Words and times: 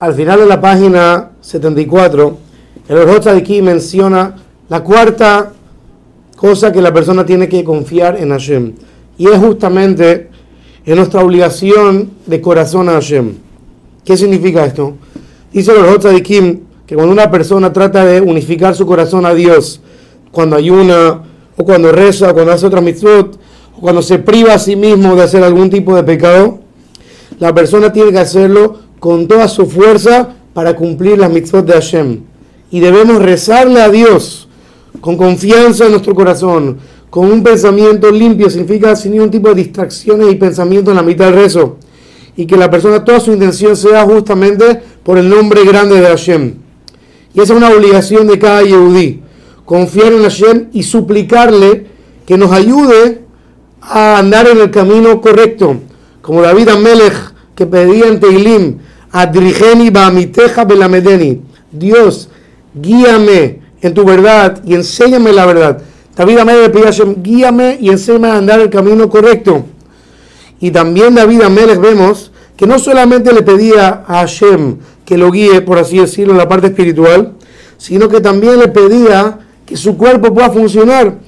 Al 0.00 0.14
final 0.14 0.38
de 0.38 0.46
la 0.46 0.60
página 0.60 1.32
74, 1.40 2.38
el 2.88 2.98
Orhot 2.98 3.26
aquí 3.26 3.60
menciona 3.60 4.36
la 4.68 4.84
cuarta 4.84 5.52
cosa 6.36 6.70
que 6.70 6.80
la 6.80 6.94
persona 6.94 7.26
tiene 7.26 7.48
que 7.48 7.64
confiar 7.64 8.16
en 8.16 8.28
Hashem. 8.28 8.74
Y 9.18 9.26
es 9.26 9.36
justamente 9.38 10.30
en 10.86 10.94
nuestra 10.94 11.20
obligación 11.20 12.12
de 12.26 12.40
corazón 12.40 12.88
a 12.88 12.92
Hashem. 12.92 13.38
¿Qué 14.04 14.16
significa 14.16 14.64
esto? 14.64 14.94
Dice 15.52 15.72
el 15.72 15.78
Orhot 15.78 16.22
Kim 16.22 16.60
que 16.86 16.94
cuando 16.94 17.12
una 17.12 17.28
persona 17.28 17.72
trata 17.72 18.04
de 18.04 18.20
unificar 18.20 18.76
su 18.76 18.86
corazón 18.86 19.26
a 19.26 19.34
Dios, 19.34 19.80
cuando 20.30 20.54
ayuna, 20.54 21.24
o 21.56 21.64
cuando 21.64 21.90
reza, 21.90 22.30
o 22.30 22.34
cuando 22.34 22.52
hace 22.52 22.66
otra 22.66 22.80
mitzvot, 22.80 23.36
o 23.76 23.80
cuando 23.80 24.02
se 24.02 24.20
priva 24.20 24.54
a 24.54 24.60
sí 24.60 24.76
mismo 24.76 25.16
de 25.16 25.24
hacer 25.24 25.42
algún 25.42 25.70
tipo 25.70 25.96
de 25.96 26.04
pecado, 26.04 26.60
la 27.40 27.52
persona 27.52 27.92
tiene 27.92 28.12
que 28.12 28.20
hacerlo 28.20 28.86
con 28.98 29.28
toda 29.28 29.48
su 29.48 29.66
fuerza 29.66 30.34
para 30.52 30.74
cumplir 30.74 31.18
las 31.18 31.30
mitzvot 31.30 31.64
de 31.66 31.72
Hashem. 31.74 32.20
Y 32.70 32.80
debemos 32.80 33.22
rezarle 33.22 33.80
a 33.80 33.88
Dios 33.88 34.48
con 35.00 35.16
confianza 35.16 35.84
en 35.84 35.92
nuestro 35.92 36.14
corazón, 36.14 36.78
con 37.10 37.30
un 37.30 37.42
pensamiento 37.42 38.10
limpio, 38.10 38.50
significa 38.50 38.94
sin 38.94 39.12
ningún 39.12 39.30
tipo 39.30 39.48
de 39.48 39.54
distracciones 39.54 40.30
y 40.30 40.34
pensamiento 40.34 40.90
en 40.90 40.96
la 40.96 41.02
mitad 41.02 41.26
del 41.26 41.34
rezo. 41.34 41.78
Y 42.36 42.46
que 42.46 42.56
la 42.56 42.70
persona, 42.70 43.04
toda 43.04 43.20
su 43.20 43.32
intención 43.32 43.76
sea 43.76 44.04
justamente 44.04 44.80
por 45.02 45.18
el 45.18 45.28
nombre 45.28 45.64
grande 45.64 46.00
de 46.00 46.06
Hashem. 46.06 46.54
Y 47.34 47.40
esa 47.40 47.52
es 47.52 47.56
una 47.56 47.70
obligación 47.70 48.26
de 48.26 48.38
cada 48.38 48.62
Yehudí. 48.62 49.22
Confiar 49.64 50.12
en 50.12 50.22
Hashem 50.22 50.68
y 50.72 50.82
suplicarle 50.82 51.86
que 52.26 52.36
nos 52.36 52.52
ayude 52.52 53.22
a 53.80 54.18
andar 54.18 54.48
en 54.48 54.60
el 54.60 54.70
camino 54.70 55.20
correcto. 55.20 55.76
Como 56.20 56.42
David 56.42 56.68
Amelech 56.68 57.27
que 57.58 57.66
pedía 57.66 58.06
en 58.06 58.20
Teilim, 58.20 58.78
Adrigeni 59.10 59.90
ba'amiteja 59.90 60.64
belamedeni. 60.64 61.40
Dios, 61.72 62.28
guíame 62.72 63.58
en 63.82 63.94
tu 63.94 64.04
verdad 64.04 64.62
y 64.64 64.74
enséñame 64.76 65.32
la 65.32 65.44
verdad. 65.44 65.82
David 66.16 66.38
Amelech 66.38 66.72
le 66.72 66.82
Hashem, 66.82 67.16
guíame 67.20 67.76
y 67.80 67.88
enséñame 67.88 68.28
a 68.28 68.36
andar 68.36 68.60
el 68.60 68.70
camino 68.70 69.08
correcto. 69.08 69.64
Y 70.60 70.70
también 70.70 71.16
David 71.16 71.42
Amelech 71.42 71.80
vemos 71.80 72.30
que 72.56 72.68
no 72.68 72.78
solamente 72.78 73.32
le 73.32 73.42
pedía 73.42 74.04
a 74.06 74.20
Hashem 74.20 74.76
que 75.04 75.18
lo 75.18 75.32
guíe, 75.32 75.60
por 75.62 75.78
así 75.78 75.98
decirlo, 75.98 76.34
en 76.34 76.38
la 76.38 76.48
parte 76.48 76.68
espiritual, 76.68 77.32
sino 77.76 78.08
que 78.08 78.20
también 78.20 78.60
le 78.60 78.68
pedía 78.68 79.40
que 79.66 79.76
su 79.76 79.96
cuerpo 79.96 80.32
pueda 80.32 80.50
funcionar 80.50 81.18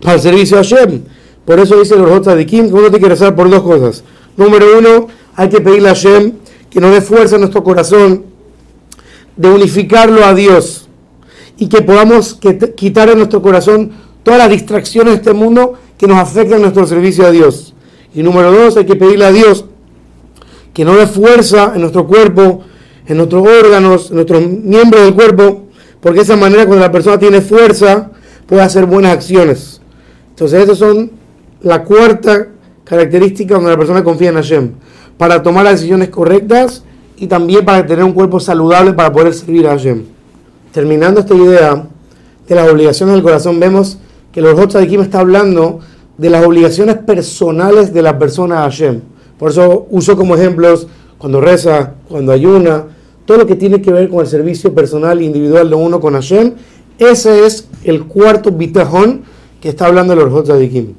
el 0.00 0.20
servicio 0.20 0.56
a 0.56 0.62
Hashem. 0.62 1.02
Por 1.44 1.60
eso 1.60 1.78
dice 1.78 1.96
los 1.96 2.24
de 2.24 2.46
Kim 2.46 2.72
que 2.72 2.80
tiene 2.80 2.98
que 2.98 3.08
rezar 3.10 3.36
por 3.36 3.50
dos 3.50 3.62
cosas. 3.62 4.04
Número 4.38 4.78
uno, 4.78 5.08
hay 5.38 5.48
que 5.48 5.60
pedirle 5.60 5.88
a 5.88 5.94
Hashem 5.94 6.32
que 6.68 6.80
nos 6.80 6.90
dé 6.90 7.00
fuerza 7.00 7.36
en 7.36 7.42
nuestro 7.42 7.62
corazón 7.62 8.24
de 9.36 9.48
unificarlo 9.48 10.24
a 10.24 10.34
Dios 10.34 10.88
y 11.56 11.68
que 11.68 11.80
podamos 11.80 12.40
quitar 12.74 13.08
en 13.08 13.18
nuestro 13.18 13.40
corazón 13.40 13.92
todas 14.24 14.40
las 14.40 14.50
distracciones 14.50 15.12
de 15.12 15.16
este 15.18 15.32
mundo 15.32 15.74
que 15.96 16.08
nos 16.08 16.18
afectan 16.18 16.60
nuestro 16.60 16.84
servicio 16.88 17.24
a 17.24 17.30
Dios. 17.30 17.72
Y 18.12 18.24
número 18.24 18.50
dos, 18.50 18.76
hay 18.78 18.84
que 18.84 18.96
pedirle 18.96 19.26
a 19.26 19.30
Dios 19.30 19.64
que 20.74 20.84
nos 20.84 20.96
dé 20.96 21.06
fuerza 21.06 21.70
en 21.72 21.82
nuestro 21.82 22.08
cuerpo, 22.08 22.64
en 23.06 23.16
nuestros 23.16 23.46
órganos, 23.46 24.10
en 24.10 24.16
nuestros 24.16 24.42
miembros 24.44 25.04
del 25.04 25.14
cuerpo, 25.14 25.68
porque 26.00 26.16
de 26.16 26.24
esa 26.24 26.36
manera 26.36 26.66
cuando 26.66 26.84
la 26.84 26.90
persona 26.90 27.16
tiene 27.16 27.42
fuerza 27.42 28.10
puede 28.44 28.62
hacer 28.62 28.86
buenas 28.86 29.12
acciones. 29.12 29.80
Entonces, 30.30 30.64
esas 30.64 30.78
son 30.78 31.12
la 31.62 31.84
cuarta 31.84 32.48
característica 32.88 33.54
donde 33.54 33.70
la 33.70 33.76
persona 33.76 34.02
confía 34.02 34.30
en 34.30 34.36
Hashem 34.36 34.70
para 35.18 35.42
tomar 35.42 35.64
las 35.64 35.74
decisiones 35.74 36.08
correctas 36.08 36.82
y 37.18 37.26
también 37.26 37.64
para 37.64 37.86
tener 37.86 38.02
un 38.02 38.12
cuerpo 38.12 38.40
saludable 38.40 38.94
para 38.94 39.12
poder 39.12 39.34
servir 39.34 39.66
a 39.66 39.72
Hashem. 39.72 40.04
Terminando 40.72 41.20
esta 41.20 41.34
idea 41.34 41.86
de 42.48 42.54
las 42.54 42.68
obligaciones 42.70 43.14
del 43.14 43.22
corazón, 43.22 43.60
vemos 43.60 43.98
que 44.32 44.40
los 44.40 44.72
de 44.72 44.86
Kim 44.86 45.02
está 45.02 45.20
hablando 45.20 45.80
de 46.16 46.30
las 46.30 46.46
obligaciones 46.46 46.96
personales 46.96 47.92
de 47.92 48.00
la 48.00 48.18
persona 48.18 48.60
a 48.60 48.70
Hashem. 48.70 49.00
Por 49.38 49.50
eso 49.50 49.86
uso 49.90 50.16
como 50.16 50.34
ejemplos 50.34 50.86
cuando 51.18 51.40
reza, 51.40 51.94
cuando 52.08 52.32
ayuna, 52.32 52.84
todo 53.26 53.38
lo 53.38 53.46
que 53.46 53.56
tiene 53.56 53.82
que 53.82 53.92
ver 53.92 54.08
con 54.08 54.20
el 54.20 54.26
servicio 54.26 54.74
personal 54.74 55.18
e 55.18 55.24
individual 55.24 55.68
de 55.68 55.76
uno 55.76 56.00
con 56.00 56.14
Hashem. 56.14 56.54
Ese 56.98 57.44
es 57.44 57.68
el 57.84 58.04
cuarto 58.04 58.50
bitajón 58.50 59.22
que 59.60 59.68
está 59.68 59.86
hablando 59.86 60.14
los 60.14 60.48
de 60.48 60.68
Kim. 60.70 60.94